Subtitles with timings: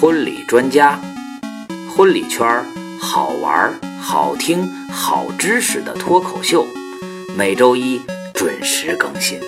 [0.00, 0.96] 婚礼专家，
[1.90, 2.64] 婚礼圈儿
[3.00, 6.64] 好玩、好听、好知识的脱口秀，
[7.36, 8.00] 每周一
[8.32, 9.40] 准时更新。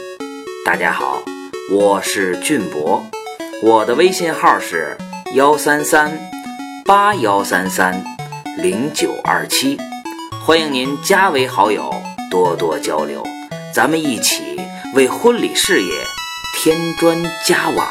[0.67, 1.23] 大家好，
[1.71, 3.01] 我是俊博，
[3.63, 4.99] 我的微信号是
[5.35, 6.19] 幺三三
[6.85, 8.03] 八幺三三
[8.59, 9.79] 零九二七，
[10.45, 11.95] 欢迎您加为好友，
[12.29, 13.25] 多多交流，
[13.73, 14.61] 咱们一起
[14.97, 15.93] 为婚礼事业
[16.59, 17.89] 添砖加瓦。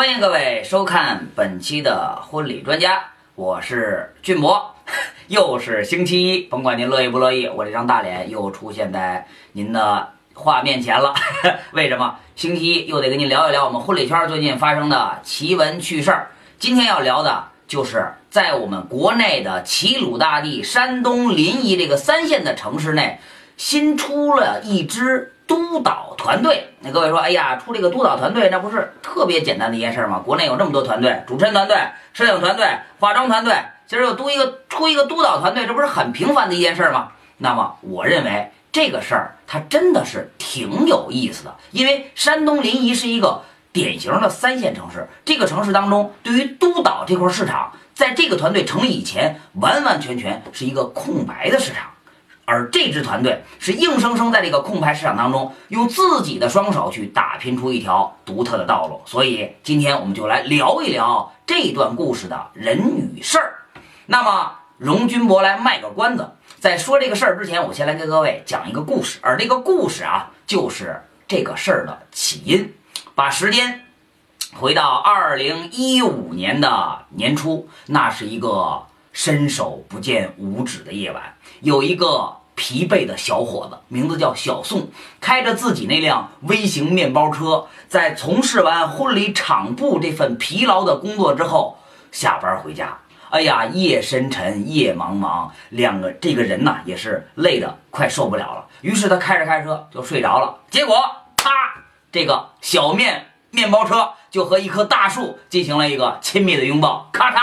[0.00, 3.04] 欢迎各位收看本期的婚礼专家，
[3.34, 4.74] 我是俊博，
[5.28, 11.12] 又是星期一，甭管您乐意不乐意，我这张大脸又出现在您的画面前了。
[11.72, 12.16] 为什么？
[12.34, 16.30] 星期一又得跟您聊一聊我们婚礼圈最近发生的奇闻趣事儿。
[16.58, 23.20] 今天要聊的就是在我们国内的齐鲁大地山东临沂这个三线的城市内，
[23.58, 25.34] 新出了一支。
[25.50, 30.22] 督导团队，那各位说，哎呀，出这个督导团队，那不是特别简单的一件事吗？
[30.24, 31.76] 国内有这么多团队，主持人团队、
[32.12, 32.64] 摄影团队、
[33.00, 33.52] 化妆团队，
[33.88, 37.08] 今儿又督一个出一个督导团队，这不是很平凡的一件事吗？
[37.38, 51.90] 那么，我认为这个事儿它真的是挺有意思的，因为山东临沂是一个典型的三线城市，这个城市当中对于督导这块市场，在这个团队成立以前，完完全全是一个空白的市场。
[52.50, 59.00] 而这支团队是硬生生在这个空白市场当中，用自己的双手去打拼出一条独特的道路。
[59.06, 62.76] 所以今天我们就来聊一聊这段故事的人
[63.14, 63.54] 与事儿。
[64.06, 66.28] 那么，荣军博来卖个关子，
[66.58, 69.20] 在说这个事儿之前，我先来给各位讲一个故事。
[69.22, 72.74] 而这个故事啊，就是这个事儿的起因。
[73.14, 73.82] 把时间
[74.54, 81.22] 回到二零一五年的年初，那是一个伸手不见五指的夜晚，
[81.60, 82.39] 有一个。
[82.60, 91.78] 疲惫的小伙子，名字叫小宋，开着自己那辆微型面包车，在从事完婚礼场部这份疲劳的工作之后，
[92.12, 92.98] 下班回家。
[93.30, 98.66] 哎呀，夜深沉，夜茫茫，两个这个人呐也是累得快受不了了。
[98.82, 100.58] 于是他开着开车就睡着了。
[100.68, 100.96] 结果，
[101.38, 101.50] 啪，
[102.12, 107.38] 这个小面面包车就和一棵大树进行了一个亲密的拥抱，咔嚓。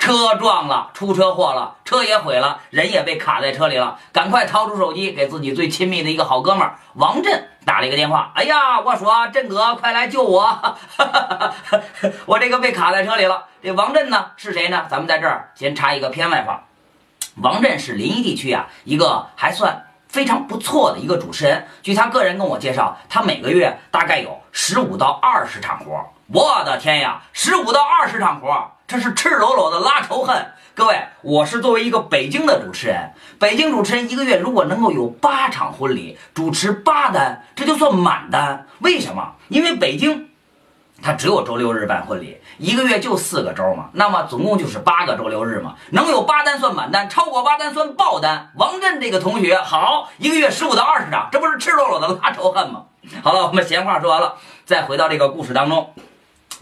[0.00, 3.98] 车撞了，出车祸了，车也毁了，人也被卡在车里了。
[4.12, 8.32] 赶快掏出手机，给自己最亲密的一个好哥们儿王震打了一个电话。
[8.34, 10.76] 哎呀，我说震哥，快来救我！
[12.24, 13.44] 我这个被卡在车里了。
[13.62, 14.86] 这王震呢是谁呢？
[14.90, 16.64] 咱们在这儿先插一个片外话。
[17.36, 21.68] 王震是临沂地区啊一个还算非常不错的一个主持人。
[21.82, 26.02] 据他个人跟我介绍，他每个月大概有十五到二十场活。
[26.32, 28.70] 我的天呀，十五到二十场活！
[28.86, 30.46] 这是赤裸裸的拉仇恨，
[30.76, 38.64] 各位，我是作为一个北京的主持人，北京主持人一个月如果能够有八场婚礼，主持八单，这就算满单。
[38.78, 39.32] 为什么？
[39.48, 40.28] 因为北京，
[41.02, 48.52] 它只有周六日办婚礼，一个月就四个周嘛，那么总共就是八个周六日嘛，能有八单算满单，超过八单算爆单。
[48.54, 52.84] 王震这个同学好，一个月十五到二十场，这不是赤裸裸的拉仇恨吗？
[53.24, 55.92] 好了，我们闲话说完了，再回到这个故事当中。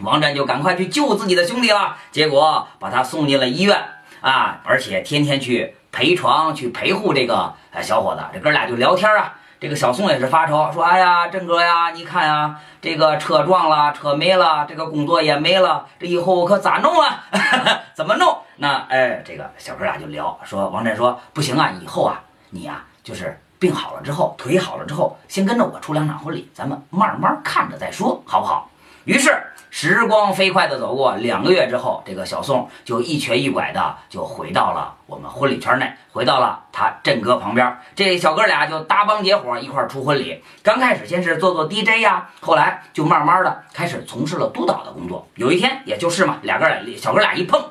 [0.01, 3.77] 王震就赶快去救自己的兄弟了，结果把他送进了医院
[4.21, 8.23] 啊，而且天天去陪床、去陪护这个小伙子。
[8.33, 17.25] 这哥俩就聊天啊，这个小宋也是发愁，说：“哎呀，震哥呀，你看啊，这个车撞了，车没了，这个工作也没了，这以后我可咋弄啊？
[17.95, 18.39] 怎么弄？
[18.57, 22.21] 那哎，这个小哥俩就聊，说王震说不行啊，以后啊，
[22.51, 28.68] 你呀就是病好了之后，腿好了之后，先跟着我出两场婚礼，咱们慢慢看着再说，好不好？
[29.09, 29.43] 于是。
[29.71, 37.79] 时光飞快地走过，两个月之后，这个小宋就一瘸一拐的就回到了我们婚礼圈内，回到了他振哥旁边。
[37.95, 40.43] 这小哥俩就搭帮结伙一块出婚礼。
[40.63, 45.29] 刚开始先是做做 DJ 呀，后来就慢慢的开始从事了督导的工作。
[45.35, 47.63] 有一天，也就是嘛，俩哥俩小哥俩一碰，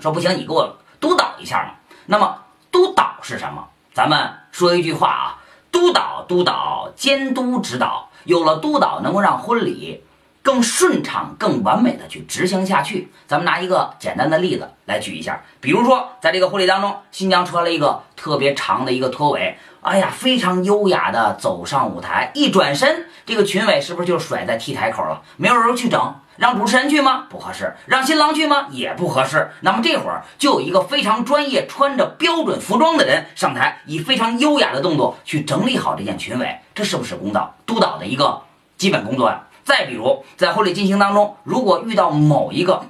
[0.00, 1.74] 说不行，你给我督导一下嘛。
[2.06, 2.38] 那么
[2.72, 3.68] 督导是什么？
[3.94, 5.38] 咱们说一句话啊，
[5.70, 10.02] 督导督导监督指导，有了督导能够让婚礼。
[10.42, 13.10] 更顺畅、更完美的去执行下去。
[13.26, 25.22] 咱们拿一个简单的例子来举一下，比如说，在这个婚礼当中，新娘穿了一个特别长的一个拖尾，哎呀，非常优雅的走上舞台，一转身，这个裙尾是不是就甩在 T 台口了？
[25.36, 27.26] 没有人去整，让主持人去吗？
[27.30, 28.66] 不合适，让新郎去吗？
[28.70, 29.50] 也不合适。
[29.60, 38.42] 那么这会儿就有一个非常专业、穿着标准服装的人上台，以非常优雅的动作去整理好这件裙尾，这是不是公道督导的一个
[38.76, 39.42] 基本工作呀？
[39.64, 42.84] 再比如，在婚礼进行当中，如果遇到某一个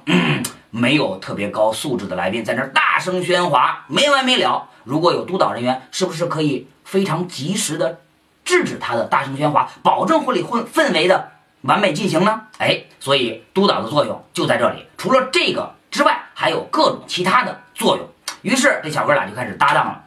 [0.69, 7.99] 没有特别高素质的来宾，在那大声喧哗没完没了，如果有督导人员，是不是可以非常及时的
[8.43, 11.31] 制止他的大声喧哗，保证婚礼氛氛围的
[11.61, 12.41] 完美进行呢？
[12.57, 14.85] 哎，所以督导的作用就在这里。
[14.97, 18.07] 除了这个之外，还有各种其他的作用。
[18.41, 20.03] 于是这小哥俩就开始搭档了。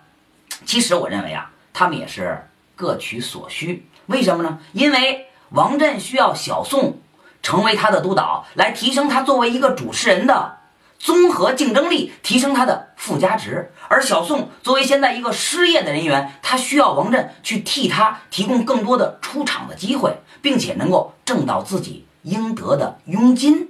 [0.65, 3.87] 其实我认为啊，他们也是各取所需。
[4.07, 4.59] 为什么呢？
[4.73, 6.99] 因为王震需要小宋
[7.43, 10.58] 成为他的督导，来提升他作为一个主持人的。
[10.99, 13.70] 综合竞争力，提升他的附加值。
[13.88, 23.69] 而小宋作为现在一个失业的人员，他需要王震去替他提供更多的出场的机会，并且能够挣到自己应得的佣金。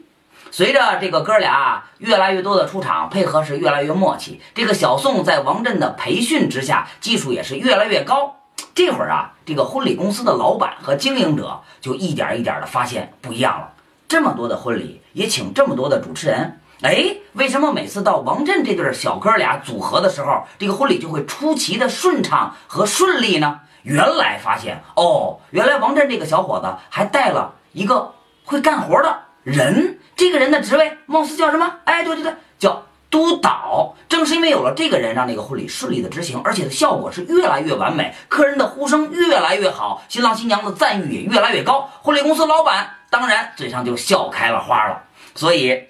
[0.53, 4.41] 随着这个哥俩越来越多的出场，配合是越来越默契。
[4.55, 8.37] 这个小宋在王震的培训之下，技术也是越来越高。
[8.75, 13.73] 这会儿啊，这个婚礼公司的老板和经营者就一点一点的发现不一样了。
[14.09, 16.61] 这么多的婚礼，也请这么多的主持人。
[16.83, 23.61] 哎，为什么每次到王震这对小哥俩组合的时候，这个婚礼就会出奇的顺畅和顺利呢？
[23.85, 28.13] 原来发现哦，原来王震这个小伙子还带了一个
[28.45, 31.77] 会干活的人，这个人的职位貌似叫什么？
[31.85, 32.35] 哎，对对对，
[33.15, 33.95] 督导。
[34.09, 41.89] 正是因为有了这个人，让这个婚礼顺利的执行，而且效果是越来越完美，客人的呼声越来越好，新郎新娘的赞誉也越来越高。
[42.03, 45.05] 婚礼公司老板当然嘴上就笑开了花了，
[45.37, 45.85] 所以。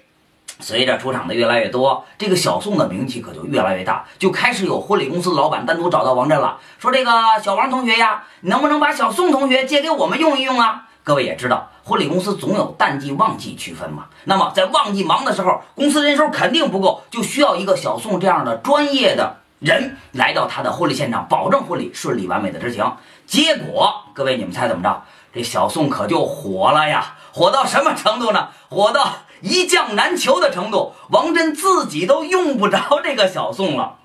[0.61, 7.11] 随着出场的越来越多，这个小宋的名气可就越来越大，就开始有婚礼公司老板单独找到王震了，说：“这个
[7.43, 14.07] 小王同学呀，能不能把小宋同学借给我们用一用啊？”各位也知道，婚礼公司总有淡季旺季区分嘛。
[14.23, 22.91] 那么在旺季忙的时候，公司人手肯定不够，就需要一个小宋这样的专业的人来到他的婚礼现场，保证婚礼顺利完美的执行。
[23.27, 25.03] 结果，各位你们猜怎么着？
[25.31, 27.15] 这小宋可就火了呀！
[27.31, 28.49] 火到什么程度呢？
[28.69, 29.13] 火到。
[29.41, 33.97] 一将难求的程度，王震自己都用不着这个小宋了。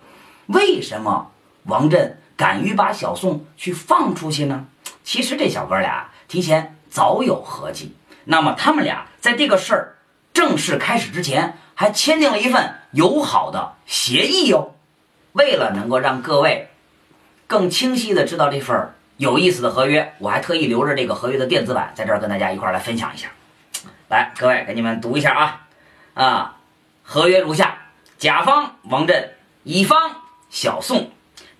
[0.49, 1.31] 为什么
[1.64, 4.67] 王震敢于把小宋去放出去呢？
[5.02, 7.94] 其实这小哥俩提前早有合计。
[8.25, 9.96] 那么他们俩在这个事儿
[10.32, 14.75] 正式开始之前，还签订了一份友好的协议哟。
[15.32, 16.69] 为了能够让各位
[17.46, 23.28] 更清晰的知道这份有意思的合约，我还特意留着这个合约的电子版，在这儿跟大家一块来分享一下。
[24.08, 25.66] 来，各位给你们读一下啊，
[26.14, 26.56] 啊，
[27.04, 27.78] 合约如下：
[28.19, 29.31] 甲方王震，
[29.62, 30.16] 乙方
[30.50, 31.10] 小宋，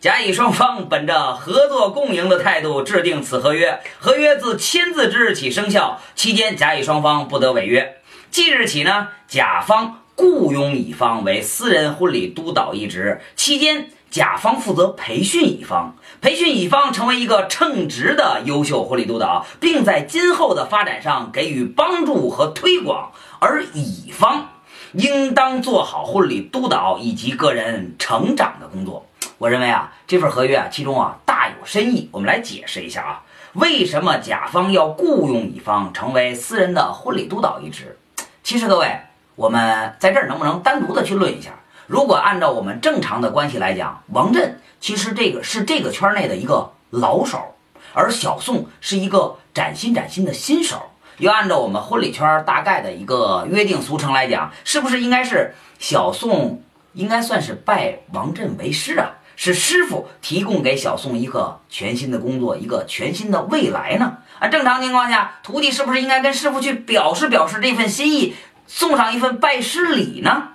[0.00, 7.97] 甲乙双方本着合作共赢的态度制定此合约，合约自签字之日起生效，期间甲乙双方不得违约。
[8.31, 13.91] 即日起呢，甲方雇佣乙方为私人婚礼督导一职，期间。
[14.11, 23.12] 甲方负责培训乙方，培训乙方成为一个称职的优秀婚礼督导，并在今后的发展上给予帮助和推广。
[23.38, 24.49] 而乙方
[24.94, 29.06] 应当做好婚礼督导以及个人成长的工作。
[29.41, 32.11] 我认为啊，这份合约啊，其中啊大有深意。
[32.13, 33.23] 我们来解释一下啊，
[33.55, 37.99] 为什么甲方要雇佣乙方成为私人的婚礼督导一职？
[38.43, 39.01] 其实各位，
[39.37, 41.53] 我们在这儿能不能单独的去论一下？
[41.87, 47.55] 如果按照我们正常的关系来讲，王震其实这个是这个圈内的一个老手，
[47.95, 50.91] 而小宋是一个崭新崭新的新手。
[51.17, 59.11] 又按照我们婚礼圈大概的一个约定俗成来讲，是不是应该是小宋应该算是拜王振为师啊？
[59.37, 64.19] 是师傅提供给小宋一个全新的工作，一个全新的未来呢？
[64.39, 68.35] 啊，正常情况下，徒弟是不是应该跟师傅去表示表示这份心意，
[68.67, 70.49] 送上一份拜师礼呢？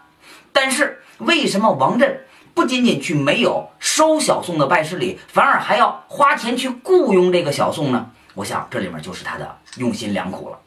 [0.51, 1.01] 但是。
[1.20, 8.12] 为什么王震不仅仅去没有收小宋的拜师礼，反而还要花钱去雇佣这个小宋呢？
[8.34, 10.60] 我想这里面就是他的用心良苦了。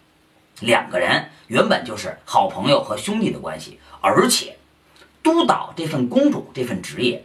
[0.61, 4.57] 两个人原本就是好朋友和兄弟的关系，而且
[5.33, 7.25] 督导这份公主这份职业，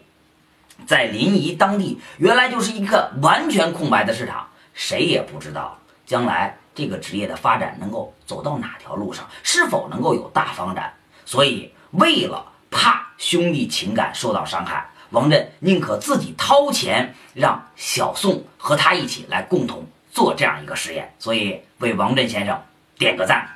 [0.86, 10.94] 在临沂当地原来就是一个完全空白的市场，谁也不知道将来这个职业的发展能够走到哪条路上，是否能够有大发展。
[11.26, 22.62] 所以为了怕兄弟情感受到伤害，王震宁可自己掏钱让小宋和他一起来共同做这样一个实验，所以为王震先生
[22.98, 23.48] 点个赞。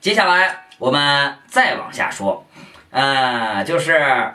[0.00, 2.44] 接下来我们再往下说，
[2.94, 4.34] 呃，就是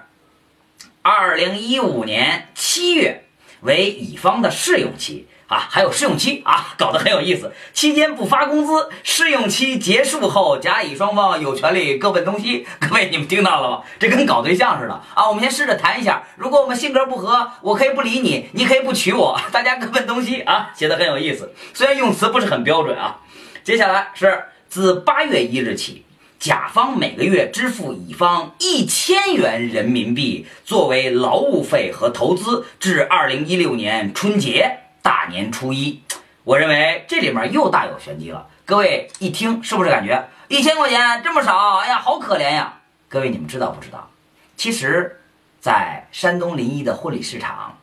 [1.01, 3.23] 二零一五年七月
[3.61, 5.27] 为乙方的试用期。
[5.47, 7.51] 啊，还有试用期啊，搞得很有意思。
[7.73, 12.67] 期间不发工资，试用期结束后，甲乙双方有权利各奔东西。
[12.79, 13.81] 各位，你们听到了吗？
[13.97, 15.27] 这跟搞对象似的啊！
[15.27, 21.51] 我们先试着谈一下，如果我们性格不合，我可以不理你，你可以不娶我，大家各奔东西啊，写的很有意思。
[21.73, 23.17] 虽然用词不是很标准啊。
[23.63, 26.05] 接下来是自八月一日起，
[26.39, 36.01] 甲方每个月支付乙方一千元人民币作为劳务费和投资，至二零一六年春节大年初一。
[36.45, 38.47] 我认为这里面又大有玄机了。
[38.63, 41.79] 各位一听，是不是感觉一千块钱这么少？
[41.79, 42.79] 哎呀，好可怜呀！
[43.09, 44.09] 各位，你们知道不知道？
[44.55, 45.19] 其实，
[45.59, 47.77] 在山东临沂的婚礼市场，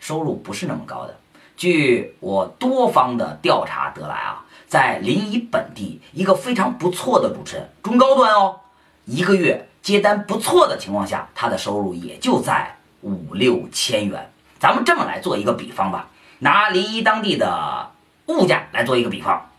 [0.00, 1.16] 收入不是那么高的。
[1.56, 4.44] 据我多方的调查得来啊。
[4.70, 8.60] 在临沂本地，一个非常不错的主持人，中高端哦，
[9.04, 14.30] 一个月接单不错的情况下，他的收入也就在五六千元。
[14.60, 16.08] 咱们这么来做一个比方吧，
[16.38, 17.90] 拿临沂当地的
[18.26, 19.50] 物价来做一个比方，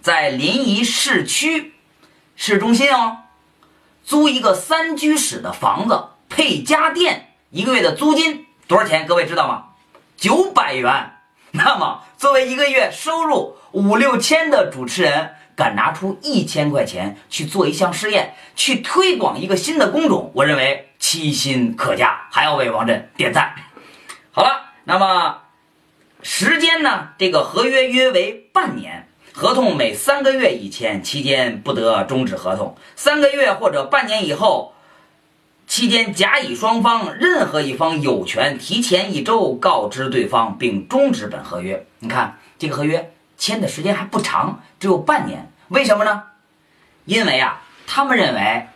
[0.00, 1.74] 在临沂市区
[2.34, 3.18] 市中心哦，
[4.06, 9.06] 租一个三居室的房子配家电，一个月的租金多少钱？
[9.06, 9.64] 各位知道吗？
[10.16, 11.12] 九百元。
[11.50, 23.54] 那么，作为一个月收入五六千的主持人，敢拿出一千块钱去做一项试验，去推广一个新的工种，我认为其心可嘉，还要为王震点赞。
[24.30, 25.42] 好了，那么
[26.22, 27.08] 时间呢？
[27.18, 34.72] 这个合约约为半年，合同每三个月一签期间不得终止合同，三个月或者半年以后。
[35.66, 41.86] 期间，甲乙双方任何一方有权提前一周告知对方，并终止本合约。
[41.98, 45.52] 你看，这个合约签的时间还不长，只有半年。
[45.68, 46.22] 为什么呢？
[47.04, 48.68] 因为啊，他们认为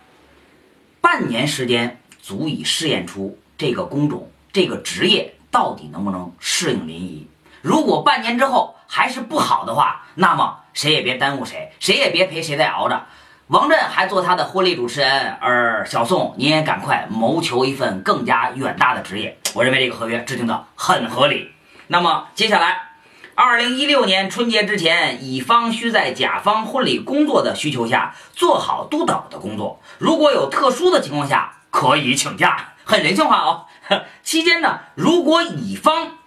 [1.00, 7.26] 半年时间足以试验出这个工种、这个职业到底能不能适应临沂。
[7.62, 13.06] 如果半年之后还是不好的话，那么谁也别耽误谁，谁也别陪谁再熬着。
[13.50, 19.36] 王震还做他的婚礼主持人，而小宋你也赶快谋求一份更加远大的职业。
[19.54, 21.50] 我认为这个合约制定的很合理。
[21.88, 22.92] 那么接下来，
[23.34, 29.80] 二零一六年春节之前，乙方需在甲方婚礼工作的需求下做好督导的工作。
[29.98, 33.66] 如果有特殊的情况下，可以请假，很人性化哦。
[34.22, 36.18] 期间呢，如果乙方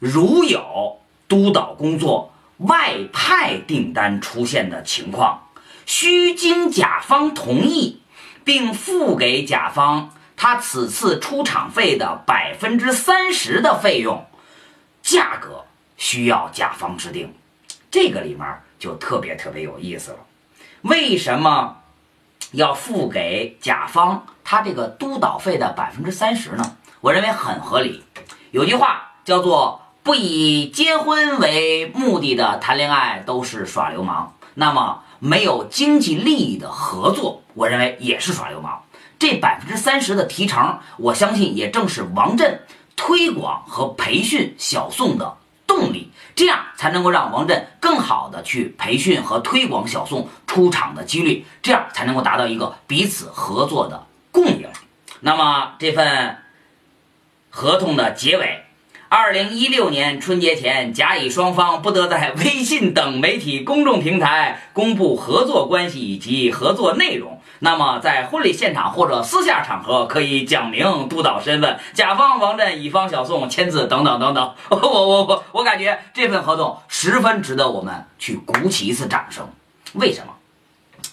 [0.00, 5.42] 如有督导工作外派订单出现的情况。
[5.86, 8.02] 需经甲方同意，
[8.44, 14.26] 并付给甲方他此次出场费的百分之三十的费用，
[15.00, 15.64] 价格
[15.96, 17.32] 需要甲方制定。
[17.88, 18.44] 这个里面
[18.80, 20.18] 就特别特别有意思了。
[20.82, 21.76] 为什么
[22.50, 26.76] 要付给甲方他这个督导费的百分之三十呢？
[27.00, 28.02] 我认为很合理。
[28.50, 34.34] 有句话叫做“不以结婚为目的的谈恋爱都是耍流氓”。
[34.54, 35.04] 那么。
[35.18, 38.82] 没有经济利益的合作，我认为也是耍流氓。
[39.18, 42.60] 这百分之三十的提成，我相信也正是王震
[42.96, 54.68] 推广和培训小宋的动力，这样才能够让王震更好的去培训和推广小宋出场的几率，这样才能够达到一个彼此合作的共赢。
[55.20, 56.36] 那么这份
[57.48, 58.65] 合同的结尾。
[59.08, 67.40] 二零一六年春节前，甲乙双方不得在微信等媒体公众平台公布合作关系以及合作内容。
[67.60, 74.54] 那么，在婚礼现场或者私下场合，可以讲明督导身份，甲方王震，乙方小宋签字等等等等。
[74.70, 79.48] 我我我我感觉这份合同十分值得我们去鼓起一次掌声。
[79.92, 80.32] 为什么？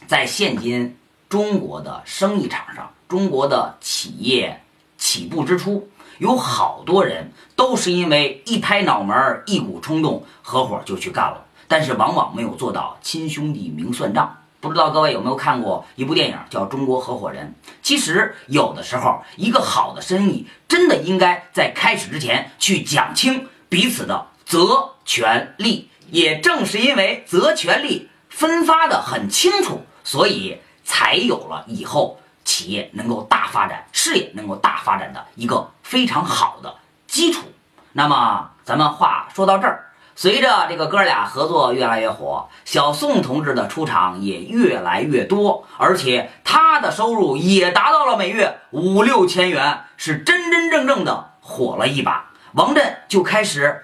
[0.08, 0.98] 在现今
[1.30, 4.64] 中国的生意场上，中国的企业
[4.98, 5.88] 起步之初。
[6.24, 14.38] 有好多人都是因为一拍脑门、一股冲动，合伙就去干了，但是往往没有做到亲兄弟明算账。
[14.62, 17.53] 不知道各位有没有看过一部电影叫《中国合伙人》？
[17.82, 25.89] 其实有的时候，一个好的生意真的应该在开始之前去讲清彼此的责权利。
[26.10, 32.18] 也正是因为责权利分发的很清楚，所以才有了以后。
[32.54, 36.76] 企业能够大发展，事业能够大发展的一个非常好的
[37.08, 37.48] 基础。
[37.94, 52.30] 那么，咱们话说到这儿，随着这个哥俩合作越来越火，小宋同志的出场也越来越多，而且他的收入也达到了每月五六千元，是真真正正的火了一把。
[52.52, 53.84] 王震就开始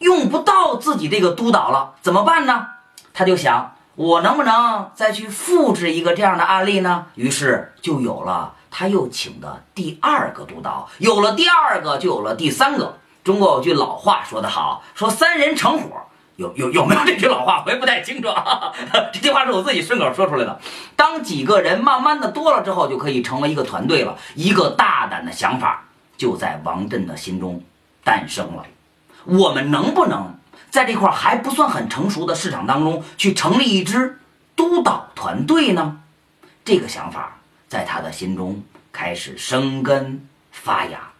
[0.00, 2.66] 用不到自己这个督导了，怎么办呢？
[3.14, 3.74] 他就想。
[4.00, 7.08] 我能不能再去复制一个这样的案例呢？
[7.16, 12.96] 于是就有了他又请的第二个督导，有了第二个就有了第三个。
[13.22, 15.90] 中国有句老话说得好，说三人成伙，
[16.36, 17.62] 有有有没有这句老话？
[17.66, 18.28] 我也不太清楚。
[18.28, 18.72] 啊
[19.12, 20.58] 这句话是我自己顺口说出来的。
[20.96, 24.16] 当几个人慢慢的多了之后，就可以成为一个团队了。
[24.34, 25.84] 一个大胆的想法
[26.16, 27.62] 就在王震的心中
[28.02, 28.64] 诞生了。
[29.26, 30.39] 我们能不能？
[30.70, 34.18] 在这块还不算很成熟的市场当中，去成立一支
[34.54, 36.00] 督导团队呢？
[36.64, 38.62] 这个想法在他的心中
[38.92, 41.10] 开始生根发芽。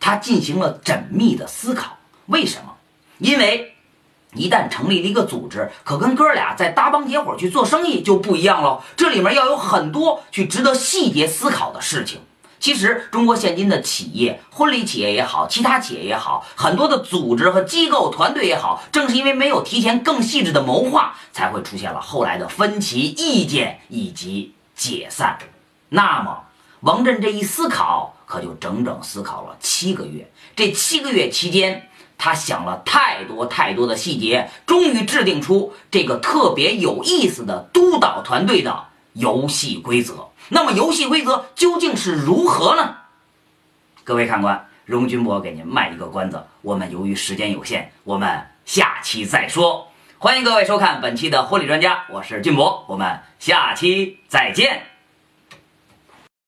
[0.00, 2.74] 他进行了缜密的思考，为什么？
[3.18, 3.74] 因为
[4.34, 8.84] 一旦成立了一个组织，可跟哥俩在搭帮结伙去做生意就不一样了。
[8.96, 12.20] 这里面要有很多去值得细节思考的事情。
[12.58, 25.38] 其实，中国现今的企业，婚礼企业也好，其他企业也好，很多的组织和机构团队也好，正是因为没有提前更细致的谋划，才会出现了后来的分歧、意见以及解散。
[25.88, 26.44] 那么，
[26.80, 28.12] 王震这一思考。
[28.26, 40.26] 可就整整思考了七个月，这七个月期间，他想了太多太多的细节，终于制定出这个特别有意思的督导团队的游戏规则。
[40.48, 42.96] 那么，游戏规则究竟是如何呢？
[44.04, 49.88] 各位看官，荣军博给您卖一个关子，我们由于时间有限，我们下期再说。
[50.18, 54.95] 欢迎各位收看本期的婚礼专家，我是俊博，我们下期再见。